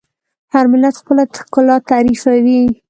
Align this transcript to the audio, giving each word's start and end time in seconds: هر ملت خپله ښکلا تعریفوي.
هر 0.53 0.65
ملت 0.73 0.95
خپله 1.01 1.23
ښکلا 1.37 1.77
تعریفوي. 1.89 2.61